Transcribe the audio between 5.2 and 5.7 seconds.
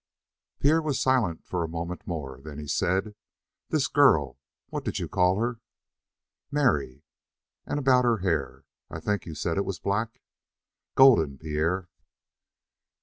her?"